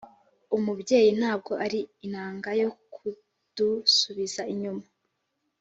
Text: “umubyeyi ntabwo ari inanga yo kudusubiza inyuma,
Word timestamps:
“umubyeyi 0.57 1.09
ntabwo 1.19 1.51
ari 1.65 1.79
inanga 2.05 2.49
yo 2.61 2.69
kudusubiza 2.93 4.41
inyuma, 4.53 4.85